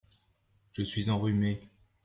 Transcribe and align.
Je 0.71 0.81
suis 0.81 1.11
enrhumé. 1.11 1.61